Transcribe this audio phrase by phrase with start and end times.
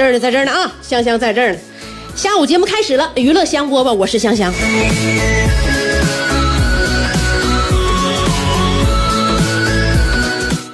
[0.00, 0.72] 这儿呢，在这儿呢啊！
[0.80, 1.58] 香香在这儿呢。
[2.16, 4.50] 下午节目开始了，娱乐香饽饽，我是香香。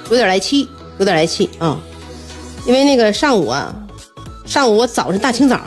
[0.09, 1.77] 有点来气，有点来气啊！
[2.65, 3.75] 因为那个上午啊，
[4.45, 5.59] 上午我早上大清早，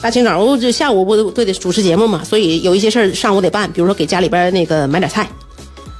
[0.00, 5.28] 大清早我这下午不都得主持节目嘛，所以有一些事儿上午得办，比如说给家里边那个买点菜，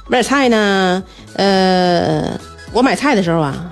[0.07, 1.03] 买点菜呢，
[1.35, 2.39] 呃，
[2.71, 3.69] 我买菜的时候啊，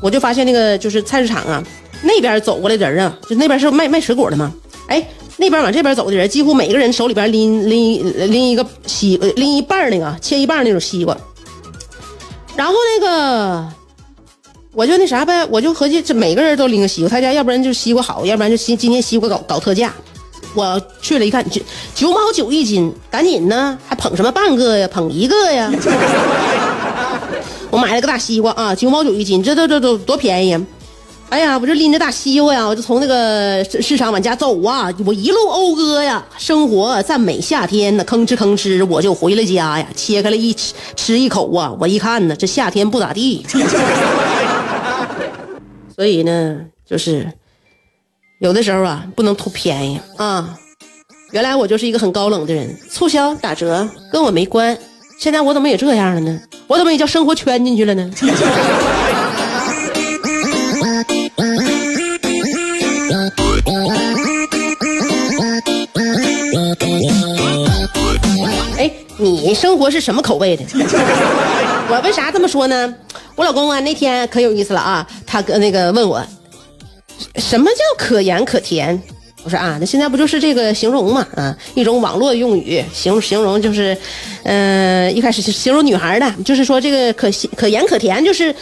[0.00, 1.62] 我就发现那个就是菜市场啊。
[2.04, 4.52] 那边走过来的人啊，就那边是卖卖水果的嘛。
[4.86, 5.06] 哎，
[5.38, 11.16] 那边往这边走的人，几乎每个人手里边拎拎拎一个西，拎一半那个切一半那种西瓜。
[12.54, 13.68] 然后那个，
[14.72, 19.92] 我就那啥呗，我就合计这每个人都拎个西瓜，他家要不然就西瓜好，要不然就今今天西瓜搞搞特价。
[20.54, 21.60] 我去了一看，九
[21.96, 25.72] 九毛九一斤，赶紧呢，还捧什么半个呀，捧一个呀。
[27.70, 30.60] 我买了个大西瓜啊，九毛九一斤，这都这都多便宜呀。
[31.30, 43.44] 哎呀，我就拎着大西瓜呀，我就从那个市场往家走啊，我一路讴歌呀，生活赞美夏天呢，吭哧吭哧，我就回了家呀，切开了一吃吃一口啊，我一看呢，这夏天不咋地，
[45.96, 47.26] 所以呢，就是
[48.38, 50.56] 有的时候啊，不能图便宜啊。
[51.32, 54.78] 原来我就是一个很高冷的人，促销打折跟我没关，
[55.18, 56.40] 现在我怎么也这样了呢？
[56.68, 58.08] 我怎么也叫生活圈进去了呢？
[69.44, 70.64] 你生活是什么口味的？
[71.90, 72.94] 我为啥这么说呢？
[73.36, 75.06] 我老公啊，那天可有意思了啊！
[75.26, 76.24] 他跟那个问我，
[77.36, 78.98] 什么叫可盐可甜？
[79.42, 81.26] 我说啊，那现在不就是这个形容嘛？
[81.36, 83.94] 啊，一种网络用语，形形容就是，
[84.44, 88.54] 嗯，一开始形容女孩的，就是说这个可可盐可甜，就是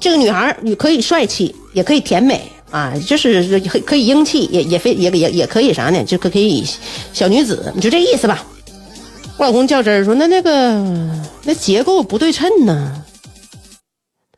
[0.00, 2.40] 这个女孩你可以帅气，也可以甜美
[2.70, 6.02] 啊，就是可可以英气，也也非也也也可以啥呢？
[6.04, 6.64] 就可可以
[7.12, 8.42] 小女子，你就这意思吧。
[9.38, 10.80] 我老公较真儿说：“那那个
[11.44, 13.04] 那结构不对称呢？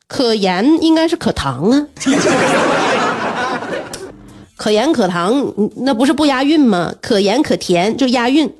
[0.08, 1.86] 可盐应该是可糖啊，
[4.56, 6.92] 可盐可糖，那不是不押韵吗？
[7.00, 8.52] 可盐可甜就押韵。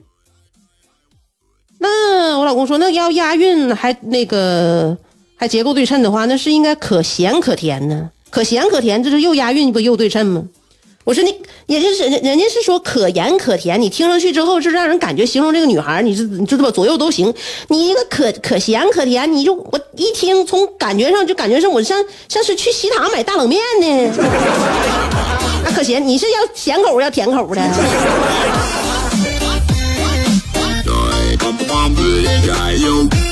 [1.79, 4.97] 那我老公说，那要押韵还那个
[5.37, 8.11] 还结构对称的话，那是应该可咸可甜呢？
[8.31, 10.45] 可咸可甜，这是又押韵不又对称吗？”
[11.09, 16.71] 我说你，也就是人人家是说可盐可甜，你听上去之后是让人感觉形容这个女孩，你是你知道吧？
[16.71, 17.33] 左右都行。
[17.69, 24.13] 你一个可可咸可甜，你就我一听从感觉上就感觉是我像像是去西塘买大冷面呢。
[25.65, 27.63] 那可咸，你是要咸口要甜口的？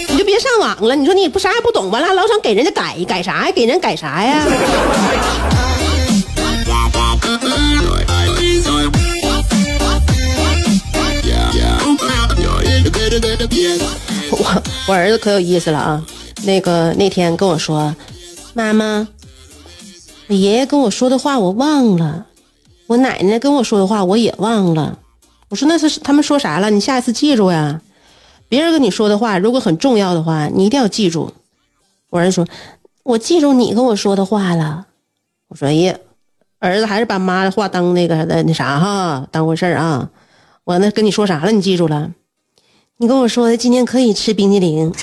[0.09, 0.97] 你就别上网了。
[0.97, 3.53] 你说你不啥也不懂，完了还老想给人家改改啥呀？
[3.55, 4.47] 给人改啥呀？
[14.89, 16.07] 我儿子可有意思了啊！
[16.45, 17.97] 那个那天跟我说，
[18.55, 19.09] 妈妈，
[20.29, 22.27] 我爷爷跟我说的话我忘了，
[22.87, 25.01] 我奶奶跟我说的话我也忘了。
[25.49, 26.71] 我说那是他们说啥了？
[26.71, 27.81] 你下一次记住呀！
[28.49, 31.33] 别人跟你说的话，如果很重要的话，你一定要记住。
[32.11, 32.47] 我儿子说，
[33.03, 34.87] 我记住你跟我说的话了。
[35.49, 35.97] 我说，哎呀，
[36.61, 40.11] 儿子还是把妈的话当那个的那啥哈，当回事儿啊。
[40.63, 41.51] 我那跟你说啥了？
[41.51, 42.13] 你记住了？
[42.99, 44.91] 你跟我说今天可以吃冰激凌。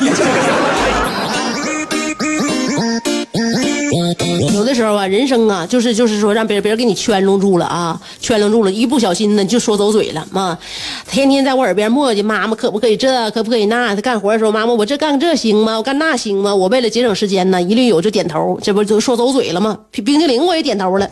[4.55, 10.57] 有的时候啊，人生啊，就是就是说让别人别人给你圈拢住了啊，圈拢住了，一不小心呢就说走嘴了嘛。
[11.07, 13.93] 天天在我耳边磨叽，妈妈可不可以这，可不可以那？
[13.95, 15.77] 他干活的时候，妈妈我这干这行吗？
[15.77, 16.55] 我干那行吗？
[16.55, 19.77] 我为了节省时间呢，一律有就点头，这不就说走嘴了吗？
[19.91, 21.07] 冰冰激凌我也点头了。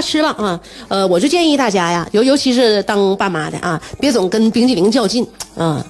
[0.00, 5.84] 吃吧吃吧啊，呃，我就建议大家呀，尤尤其是当爸妈的啊，别总跟冰激凌较劲啊。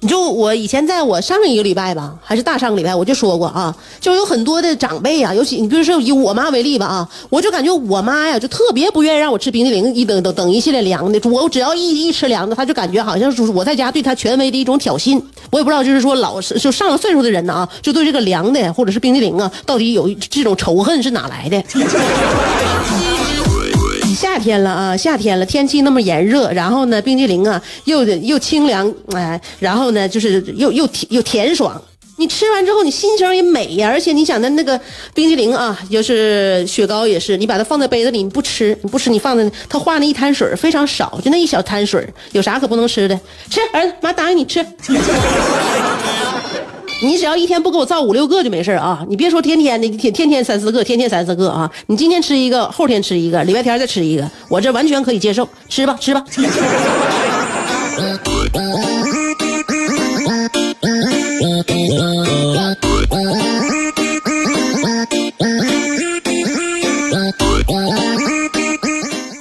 [0.00, 15.18] 你就我以前在我上一个礼拜吧，还是大上个礼拜，我就说过啊，就有很多的长辈啊，尤其你比如说以我妈为例吧啊，我就感觉我妈呀，就特别不愿意让我吃冰激凌，一等等等一系列凉的，我只要一一吃凉的，她就感觉好像是我在家对她权威的一种挑衅。
[15.50, 21.64] 我也不知道，就是说老是就上了岁数的人呢啊，就对这个凉的或者是冰激凌啊，到底有这种仇恨是哪来的？
[24.34, 31.80] 夏天了啊，夏天了，天气那么炎热，然后呢，冰激凌啊，又又清凉，哎，然后呢，就是又又甜又甜爽。
[32.16, 34.80] 你吃完之后，你心情也美呀，而且你想的那个
[35.14, 43.16] 冰激凌啊，就是雪糕也是，你把它放在杯子里，你不吃，你不吃，你放在它化那一滩水非常少，就那一小滩水，有啥可不能吃的？
[43.48, 44.66] 吃，儿子，妈答应你吃。
[47.04, 49.04] 你只要一天不给我造五六个就没事啊！
[49.08, 51.70] 你别说天天的，天天天三四个，天天三四个啊！
[51.86, 55.46] 你今天吃一个，后天吃一个，礼拜天再吃一个，我这完全可以接受。
[55.68, 56.24] 吃吧，吃吧。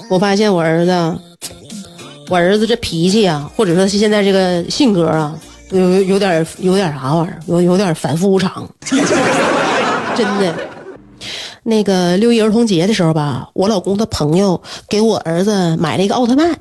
[0.09, 0.91] 我发现我儿子，
[2.29, 5.33] 我儿子这脾气啊，或者说是现在这个性格啊，
[5.73, 8.69] 有有点有点啥玩意儿，有有点反复无常，
[10.15, 10.53] 真的。
[11.63, 16.53] 那个六一儿童节的时候吧，我老公他朋友给我儿子买了一个奥特曼，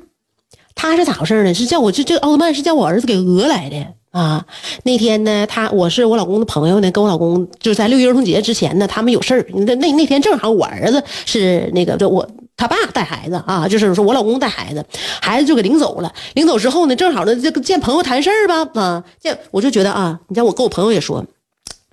[0.75, 1.53] 他是咋回事呢？
[1.53, 4.45] 是叫我这这奥特曼是叫我儿子给讹来的啊。
[4.83, 9.45] 那天呢，他我是我老公的朋友呢，跟我老公就是在六一儿童节之前呢，他们有事儿。
[9.53, 14.85] 那那那天正好我儿子是那个就我他爸带孩子啊，就是说我老公带孩子，
[15.21, 16.13] 孩子就给领走了。
[16.35, 21.25] 领走之后呢，正好呢这个见朋友谈事儿吧啊，见我就觉得啊，你像我跟我朋友也说。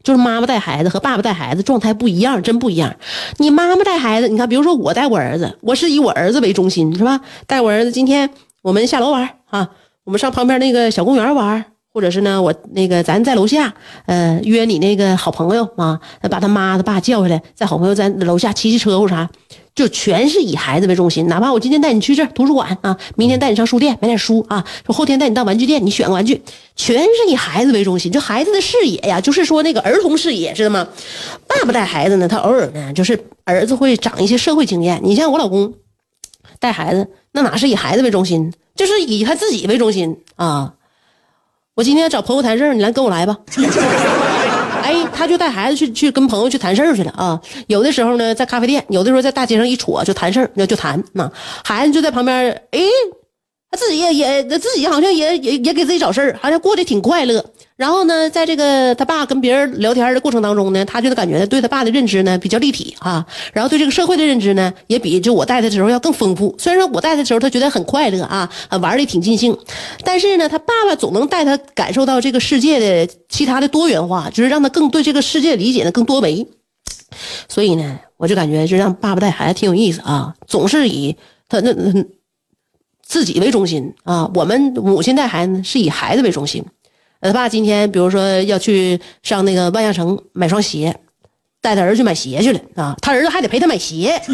[0.02, 2.96] 就是妈妈带孩子和爸爸带孩子状态不一样，真不一样。
[3.36, 7.20] 你妈妈带孩子，你看，比如说我带我儿子，我是以我儿子为中心，是吧？
[7.46, 8.30] 带我儿子，今天
[8.62, 9.68] 我们下楼玩啊，
[10.04, 11.62] 我们上旁边那个小公园玩，
[11.92, 13.74] 或者是呢，我那个咱在楼下，
[14.06, 19.28] 呃，约你那个好朋友啊，把他妈他爸叫下来，在好朋友在楼下骑骑车或啥。
[19.80, 26.42] 就全是以孩子为中心，哪怕我今天带你去这图书馆啊，明天带你上书店买点书啊，说后天带你到玩具店，你选个玩具，
[26.76, 28.12] 全是以孩子为中心。
[28.12, 30.86] 就孩子的视野呀，就是说那个儿童视野，知道吗？
[31.48, 35.00] 爸爸带孩子呢，他偶尔呢，就是儿子会长一些社会经验。
[35.02, 35.72] 你像我老公
[36.58, 40.74] 带孩子，那哪是以孩子为中心，就是以他自己为中心啊。
[41.74, 43.38] 我今天找朋友谈事儿，你来跟我来吧。
[45.20, 47.38] 他就带孩子去去跟朋友去谈事儿去了啊！
[47.66, 51.30] 有的时候呢，在咖啡店；有的时候在大街上一杵就谈事儿，那就谈那
[51.62, 52.80] 孩子就在旁边，哎，
[53.70, 57.44] 他自己也也自己好像也也也给自己找事儿，好像过得挺快乐。
[57.80, 66.54] 然后呢，在这个他爸跟别人聊天的过程当中呢，他就感觉对他爸的认知呢比较立体啊，然后对这个社会的认知呢也比就我带他的时候要更丰富。
[66.58, 68.46] 虽然说我带他的时候他觉得很快乐啊，
[68.82, 69.56] 玩的挺尽兴，
[70.04, 76.46] 但是呢，他爸爸总能带他感受到这个世界的其他的多元化，就是让他更对这个世界理解的更多维。
[77.48, 81.16] 所以呢，我就感觉就让爸爸带孩子挺有意思啊，总是以
[81.48, 81.72] 他那
[83.02, 86.62] 自己为中心啊，我们母亲带孩子是以孩子为中心。
[87.20, 90.94] 他爸今天比如说要去上那个万象城买双鞋，
[91.60, 94.20] 带他儿子去买鞋去了啊，他儿子还得陪他买鞋。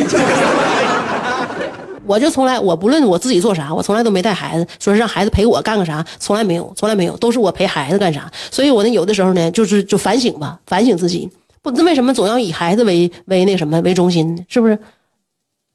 [2.07, 8.31] 我就从来我不论我自己做啥，我从来都没带孩子，说是让孩子陪我干个啥，从来没有，从来没有，都是我陪孩子干啥。
[8.52, 11.28] 所以我呢有的时候呢就是就反省吧，反省自己，
[11.62, 14.45] 不那为什么总要以孩子为为那什么为中心呢？
[14.49, 14.78] 是不是？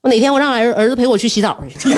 [0.03, 1.89] 我哪天我让儿儿子陪我去洗澡去。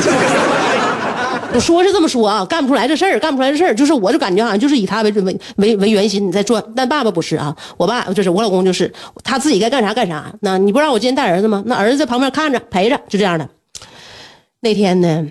[1.59, 8.91] 说是这么说啊，干不出来这事儿，干不出来这事儿，就是我就感觉好像就是以他为准为为为圆心在转，但爸爸不是啊，我爸就是我老公就是
[9.23, 10.33] 他自己该干啥干啥。
[10.41, 11.63] 那你不让我今天带儿子吗？
[11.65, 13.49] 那儿子在旁边看着陪着，就这样的。
[14.61, 15.27] 那天呢，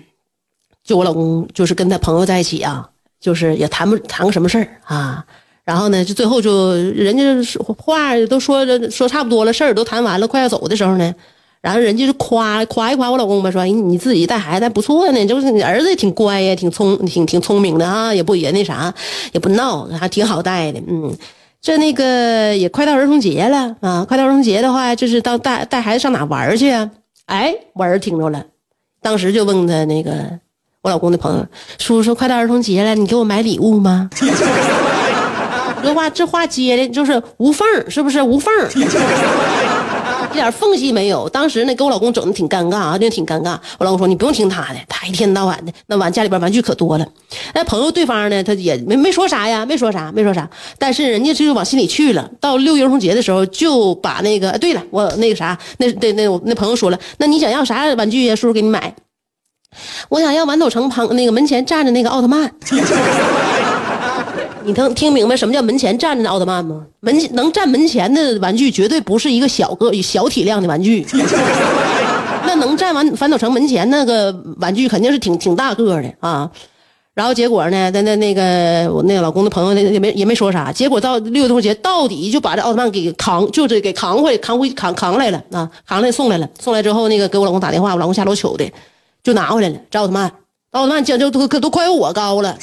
[0.83, 2.89] 就我老公就是跟他朋友在一起啊，
[3.19, 5.25] 就是也谈不谈个什么事儿啊，
[5.63, 7.23] 然后呢，就最后就人家
[7.77, 11.13] 话都说说差不多了，事儿都谈完了，快要走的时候呢。
[11.63, 18.93] 然后人家就夸夸一夸我老公吧，说你自己带孩子还不错呢，就是你儿子也挺乖呀，挺聪挺挺聪明的啊，也不也那啥，
[19.31, 20.83] 也不闹，还挺好带的。
[20.89, 21.15] 嗯，
[21.61, 26.91] 这那个也快到儿童节了啊，快到儿童节的话，就是到带带孩子上哪玩去啊？
[27.27, 28.43] 哎，我儿子听着了，
[29.01, 30.11] 当时就问他那个
[30.81, 31.47] 我老公的朋友，
[31.79, 34.09] 叔叔快到儿童节了，你给我买礼物吗？
[35.81, 38.53] 这话这话接的就是无缝，是不是无缝？
[40.33, 41.29] 一点缝隙没有。
[41.29, 43.57] 当时呢，给我老公整的挺尴尬啊，就挺尴尬。
[43.77, 47.05] 我老公说：“你不用听他的，他一天到晚的那玩家里边玩具可多了。”
[47.53, 50.49] 那朋友对方呢，他也没没说啥呀，没说啥，没说啥。
[50.79, 52.29] 但是人家就往心里去了。
[52.41, 58.35] 到六一儿童节的时候，就把那个，对了，我那个啥，那对那我那朋友说了，那你想要啥玩具呀？
[58.35, 58.93] 叔叔给你买。
[60.09, 62.51] 我想要豌豆城旁那个门前站着那个奥特曼。
[64.65, 66.85] 你能听明白什么叫门前站着的奥特曼吗？
[67.01, 71.05] 门能站门前的玩具绝对不是一个小个小体量的玩具，
[72.45, 76.49] 那能站完反斗城门前那个玩具肯定是挺挺大个的啊。
[77.13, 80.71] 然后结果呢，那那那个我那个老公的朋友那也没也没说啥。
[80.71, 86.49] 结果到六一儿童节，到底就把这奥特曼给扛，就是给扛回扛回扛扛来了啊，扛来送来了。
[86.59, 88.71] 送来之后，那个给我老公打电话，我老公下楼取的，
[89.23, 89.75] 就拿回来了。
[89.91, 90.31] 这奥特曼，
[90.71, 92.57] 奥特曼讲就都可都快有我高了。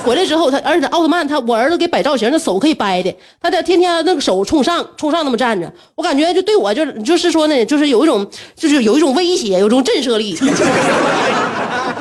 [0.00, 10.38] 回来之后，他而且奥特曼，他我儿子给摆造型，那手可以掰的，他在天天那个手冲上冲上那么站着，我感觉就对我就就是说呢，就是有一种就是有一种威胁，有一种震慑力。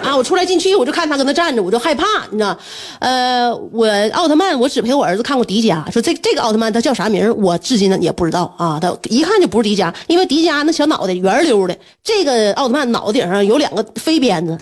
[0.03, 2.55] 啊，我出来进去，我就看他跟那站着，我就害怕，你知道？
[2.99, 8.79] 呃，我奥特曼，我只陪我儿子看过迪迦，说这这个奥特曼他叫啥名我至今呢也不知道啊。
[8.79, 14.55] 他一看就不是迪迦，因为迪迦那小脑袋圆溜的，这个奥特曼脑袋顶上有两个飞鞭子。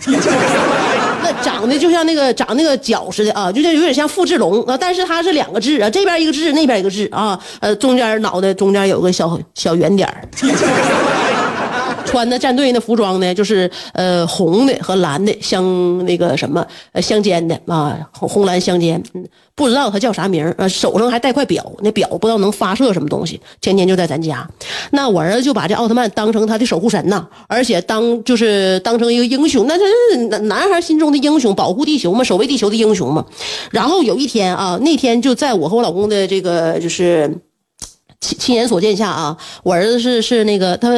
[1.63, 10.05] 长得就像那个长那个角似的啊，就像有点像复制龙啊，但是它是两个痣啊，这边一个痣，那边一个痣啊，呃，中间脑袋中间有个小小圆点
[12.13, 19.01] 穿的战队那服装呢，就是呃红的和蓝的相那个什么呃相间的啊，红红蓝相间，
[19.55, 24.47] 不知道他叫啥名儿呃，手上还带块表，那表不知道能发射什么东西，天天就在咱家。
[24.91, 33.25] 那我儿子就把这奥特曼当成他的守护神呐，而且当就是当成一个英雄，那这是男男孩心中的英雄，保护地球嘛，守卫地球的英雄嘛。
[33.71, 37.35] 然后有一天啊，那天就在我和我老公的这个就是。
[38.23, 40.89] 亲亲眼所见下啊，我儿子是是那个他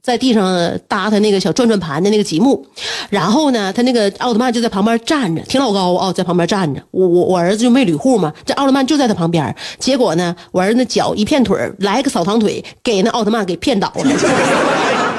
[0.00, 2.64] 在地上搭他那个小转转盘的那个积木，
[3.10, 6.80] 然后呢，他那个奥特曼就在旁边站着，挺老高啊，在旁边站着。
[6.92, 15.09] 我我我儿子就没捋户嘛，这奥特曼就在他旁边，结果呢，我儿子脚一片腿来个扫堂腿，给那奥特曼给骗倒了。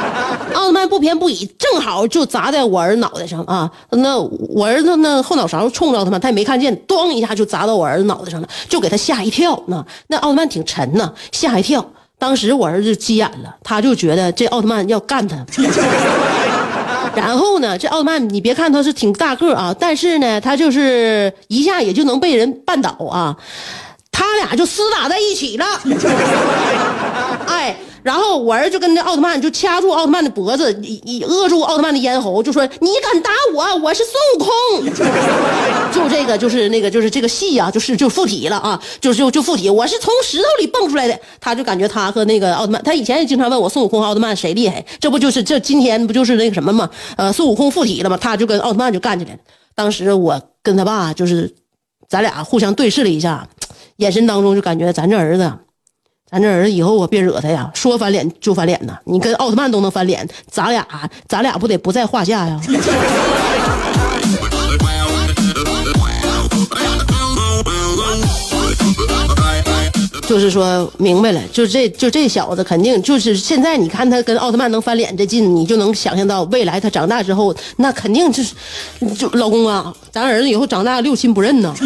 [0.54, 3.70] 奥特曼不偏不倚，正好就砸在我儿子脑袋上啊！
[3.92, 9.62] 那我儿子那后脑勺冲着奥特曼，他也没看见，咣一下就砸到我儿子脑袋上了，就给他吓一跳。
[9.68, 11.86] 那那奥特曼挺沉呐，吓一跳。
[12.20, 15.38] 当时我儿子急眼了，他就觉得这奥特曼要干他。
[17.16, 23.36] 然后呢，这奥特曼你别看他是挺大个啊，但是呢，他就是一下也就能被人绊倒啊。
[24.12, 25.66] 他俩就厮打在一起了，
[27.48, 27.76] 哎。
[28.04, 34.50] 然后我儿就跟那奥特曼就掐住奥特曼的脖子，以扼住奥特曼的咽喉，就说：“你敢打我，我是孙悟空。”
[35.94, 39.70] 就这个，就是那个，就是这个戏啊，就是就附体了啊，就就就附体。
[39.70, 41.20] 我是从石头里蹦出来的。
[41.40, 44.84] 他就感觉他和那个奥特曼，他以前也经常问我孙悟空、奥特曼谁厉害。
[45.00, 46.90] 这不就是这今天不就是那个什么吗？
[47.18, 48.18] 呃，孙悟空附体了吗？
[48.18, 49.40] 他就跟奥特曼就干起来了。
[49.76, 51.54] 当时我跟他爸就是，
[52.10, 53.48] 咱俩互相对视了一下，
[53.98, 55.52] 眼神当中就感觉咱这儿子。
[56.32, 58.98] 咱这儿子以后我别惹他呀，说翻脸就翻脸呐！
[59.04, 60.88] 你跟奥特曼都能翻脸，咱俩
[61.28, 62.58] 咱俩不得不在话下呀？
[70.26, 78.54] 就是说明白了，就这就这小子肯定就是现在你看他跟奥特曼能翻脸这劲，你就能想象到未来他长大之后，那肯定就是
[79.18, 81.76] 就老公啊，咱儿子以后长大六亲不认呢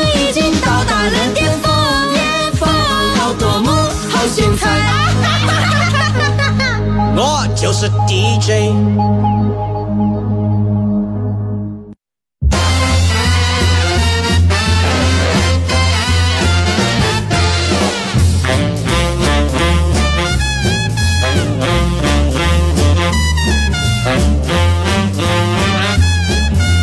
[7.61, 8.73] 就是 DJ。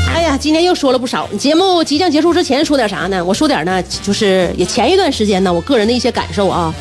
[0.06, 1.26] 哎呀，今天又说了不少。
[1.36, 3.24] 节目即将结束之前说点啥呢？
[3.24, 6.72] 我说点呢，就是也前一段时间呢，我个人的一些感受啊。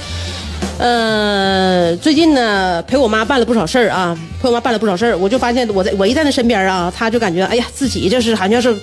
[0.80, 8.76] 呃，最近呢，陪我妈办了不少事儿啊，陪我妈办了不少事儿，我就发现我在我一在她身边啊，她就感觉哎呀，自己就是好像是。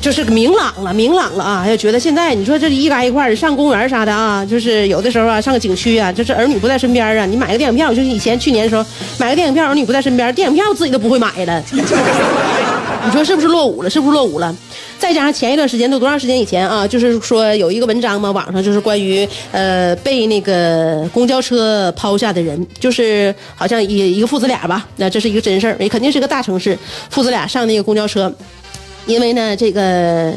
[0.00, 1.66] 就是明朗了，明朗了啊！
[1.68, 8.82] 就觉得现在你说这一嘎一块儿上公园啥的啊，就是有的时候啊，上个景区啊，就是儿女不在身边啊，你买个电影票，就是以前去年的时候
[9.18, 11.62] 买个电影票，儿女不在身边，电影票自己都不会买了。
[11.70, 13.90] 你说是不是落伍了？
[13.90, 14.56] 是不是落伍了？
[15.00, 26.78] 再加上前一段时间都多长时间以前啊，就是说有一个文章嘛，网上就是关于呃被那个公交车抛下的人，就是好像一一个父子俩吧，那这是一个真事儿，也肯定是个大城市，
[27.08, 28.30] 父子俩上那个公交车。
[29.06, 30.32] 因为呢，这个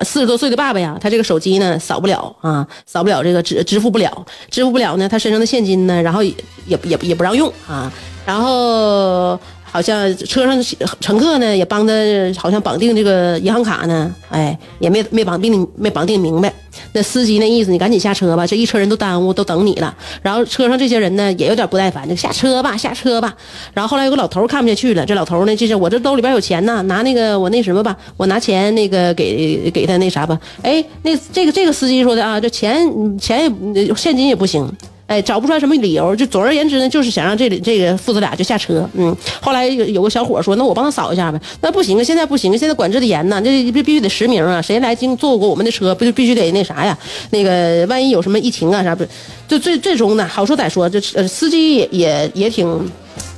[0.00, 6.32] 四十多岁的爸爸呀，他这个手机呢扫不了啊，扫不了这个支支付不了，支付不了呢，他身上的现金呢，然后也
[6.66, 7.92] 也也也不让用啊，
[8.24, 9.38] 然后。
[9.76, 10.58] 好像车上
[11.00, 11.92] 乘客呢也帮他，
[12.38, 16.50] 好像绑定这个银行卡呢，哎，也没没绑定，没绑定明白。
[16.94, 19.94] 那司机那意思，你赶紧下车吧，这一车人都耽误，都等你了。
[20.22, 23.36] 然后车上这些人呢也有点不耐烦，就下车吧，下车吧。
[23.74, 30.40] 然后后来有个老头看不下去了，这老头呢就是我这兜里边有钱呢，拿那个我那什么吧，我拿钱那个给给他那啥吧。
[30.62, 33.42] 哎，那这个这个司机说的啊，这钱钱
[33.74, 34.66] 也现金也不行。
[35.06, 38.88] 哎，找不出来什么理由，就总而言之呢，就是想让这里这个父子俩就下车。
[38.94, 41.40] 嗯，后来有有个小伙说，那我帮他扫一下呗。
[41.60, 44.60] 那不行啊，现在不行啊，现在管制的严呐，这必必须得实名啊。
[44.60, 46.98] 谁来经坐过我们的车，不就必须得那啥呀？
[47.30, 49.04] 那个万一有什么疫情啊啥不？
[49.46, 52.66] 就最最终呢，好说歹说，这呃司机也也也挺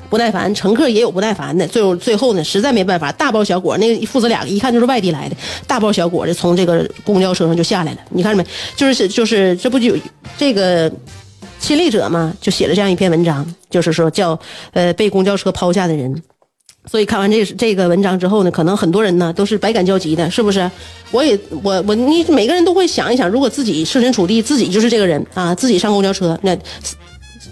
[0.08, 1.68] 不耐烦，乘客也有不耐烦的。
[1.68, 7.98] 最后最后呢，实在没办法，大包小裹，那父子俩一看就是外地来的，大包小裹的从这个公交车上就下来了。
[8.08, 8.48] 你看着没？
[8.74, 9.94] 就是就是这不就
[10.38, 10.90] 这个。
[11.58, 14.38] 亲历者嘛，就写了这样一篇文章，就是说叫
[14.72, 16.22] 呃被公交车抛下的人。
[16.86, 20.70] 所以看完这这个文章之后呢，可能很多人呢都是百感交集的，是不是？
[21.10, 26.56] 我也我我你每个人都会想一想，如果自己设身处地，自己就是这个人啊，自己上公交车，那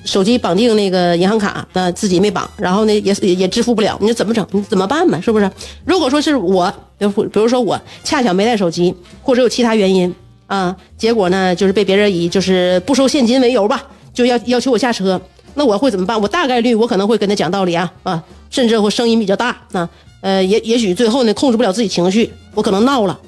[0.07, 4.47] 手机绑定那个银行卡，那自己没绑，然后呢也也支付不了，你怎么整？
[4.53, 5.21] 你怎么办嘛？
[5.21, 5.51] 是不是？
[5.85, 10.15] 如果说是我，比如说我恰巧没带手机，或者有其他原因
[10.47, 13.85] 啊，结果呢就是被别人以就是不收现金为由吧。
[14.17, 15.21] 就要要求我下车，
[15.55, 16.19] 那我会怎么办？
[16.19, 19.87] 我大概率我可能会跟他讲道理啊啊，甚至会声音比较大啊，
[20.23, 23.21] 呃，也也许最后呢控制不了自己情绪，我可能闹了，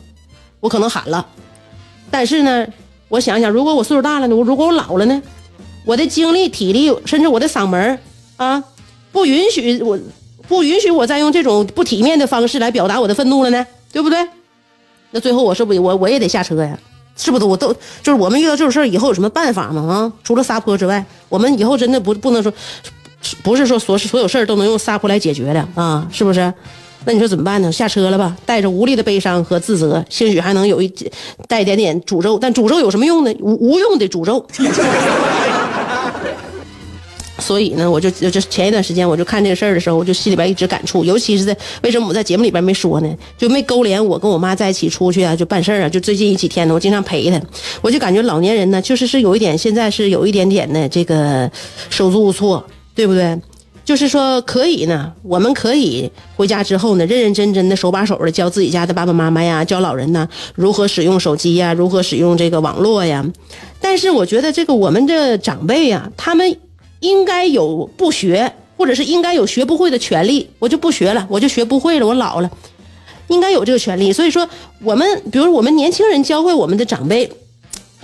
[0.61, 1.27] 我可能喊了。
[2.11, 2.66] 但是呢，
[3.11, 5.22] 我想想，如果我岁数大了呢，我如果我老了呢，
[5.85, 7.98] 我的精力、体力，甚至我的嗓门
[8.38, 8.64] 啊，
[9.12, 9.98] 不允许我，
[10.48, 14.27] 不允许我再用这种不体面的方式来表达我的愤怒了呢，对不对？
[15.11, 16.79] 那最后我是不是我我也得下车呀？
[17.18, 19.83] 是不是我都就是我们遇到这种事儿以后有什么办法吗？
[19.83, 22.50] 啊，除了撒泼之外，我们以后真的不不能说，
[23.42, 26.09] 不是说所所有事儿都能用撒泼来解决的啊？
[26.11, 26.54] 是不是？
[27.04, 27.70] 那你说怎么办呢？
[27.70, 30.92] 下车了吧，带着无力的悲伤和自责，兴许还能有一
[31.46, 33.35] 带一点点诅咒，但诅咒有什么用呢？
[33.40, 34.46] 无无用的诅咒。
[37.38, 43.16] 所以呢，我就就前一段时间我就看这个事儿的时候，我就心里边一直感触，尤其是在为什么我在节目里边没说呢？
[43.37, 47.40] 就没勾连我跟我妈在一起出去啊，就办事儿啊，就最近一几天呢，我经常陪她，
[47.81, 51.51] 我就感觉老年人呢，确实是有一点，现在是有一点点的这个
[51.90, 53.38] 手足无措，对不对？
[53.85, 63.24] 就是说可以呢，我们可以回家之后呢，认认真真的手把手的教自己家的爸爸妈妈呀，教老人呢如何使用手机呀，如何使用这个网络呀。
[63.81, 66.59] 但是我觉得这个我们的长辈呀，他们。
[67.01, 72.51] 应该有不学，或者是应该有学不会的权利，我就不学了，我就学不会了，我老了，
[73.29, 74.13] 应该有这个权利。
[74.13, 74.49] 所以说，
[74.83, 77.31] 我们比如我们年轻人教会我们的长辈，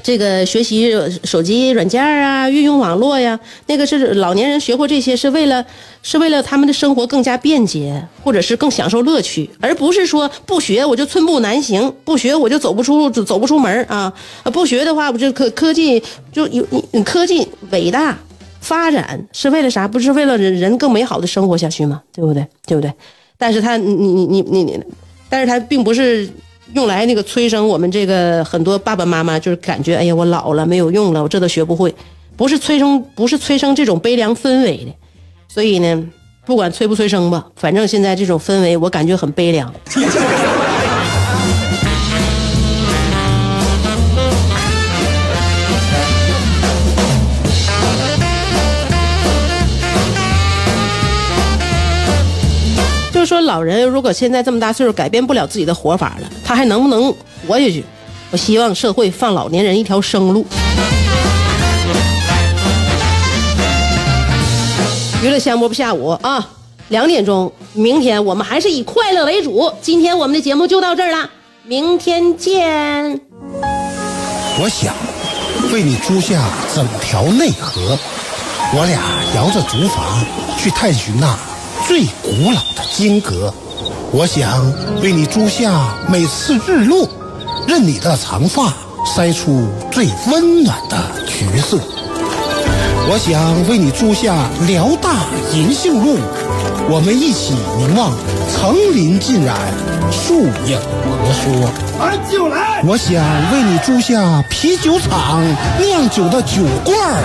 [0.02, 0.92] 这个学习
[1.24, 5.64] 手机软件啊，运用网络呀，那个是老年人学会这些是为了
[6.02, 14.12] 是为了他们的生活更加便捷，或者是更享受乐趣，而不是说不学我就寸步难行，不学我就走不出走不出门啊，
[14.52, 16.66] 不学的话，我就科科技就有
[17.04, 18.18] 科技伟大。
[18.64, 19.86] 发展是为了啥？
[19.86, 22.02] 不是为了人人更美好的生活下去吗？
[22.14, 22.46] 对不对？
[22.66, 22.90] 对不对？
[23.36, 24.82] 但是他，你你你你你，
[25.28, 26.26] 但是他并不是
[26.72, 31.94] 用来那个催生我们这个很多爸爸妈妈就是感觉，哎呀，我老了没有用了，我这都学不会，
[32.36, 34.92] 不是催生，不是催生这种悲凉氛围的。
[35.46, 36.08] 所以呢，
[36.46, 39.70] 不管催不催生吧，反正现在这种氛围我感觉很悲凉。
[53.24, 57.14] 说老人如果现在这么大岁数改变不了自己的活法了，他还能不能
[57.46, 57.84] 活下去？
[58.30, 60.44] 我希望社会放老年人一条生路。
[65.22, 66.46] 娱乐香饽饽下午啊，
[66.88, 69.72] 两点钟，明天我们还是以快乐为主。
[69.80, 71.30] 今天我们的节目就到这儿了，
[71.62, 73.20] 明天见。
[74.60, 74.94] 我想
[75.72, 77.98] 为你租下整条内河，
[78.76, 79.00] 我俩
[79.34, 79.98] 摇着竹筏
[80.58, 81.38] 去探寻那
[81.86, 83.52] 最古老的金阁。
[84.12, 87.08] 我想为你租下每次日落，
[87.66, 88.72] 任你的长发
[89.04, 91.78] 筛出最温暖的橘色。
[93.06, 96.18] 我想为你租下辽大银杏路，
[96.86, 98.12] 我们一起凝望
[98.52, 99.56] 层林尽染，
[100.12, 101.70] 树影婆娑。
[101.98, 102.82] 俺就来。
[102.86, 105.42] 我想为你租下啤酒厂
[105.80, 107.22] 酿酒的酒罐儿，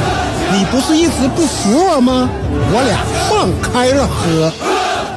[0.53, 2.29] 你不是一直不服我吗？
[2.71, 4.51] 我俩放开了喝。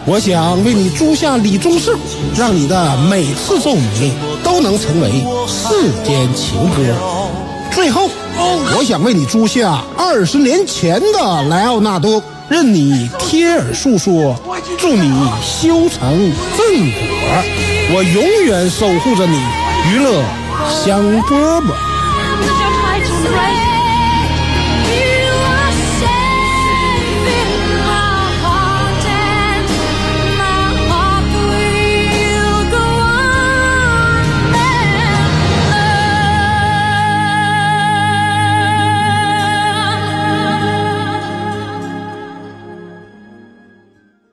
[0.04, 1.96] 我想为你租下李宗盛，
[2.36, 6.92] 让你的每次奏鸣都能成为世间情歌。
[7.70, 8.10] 最后，
[8.76, 14.36] 我想为你租下二十年前的莱奥纳多，任你贴耳诉说
[14.78, 17.44] 祝你修成正果
[17.94, 19.36] 我永远守护着你
[19.90, 20.22] 娱乐
[20.68, 21.72] 香饽饽。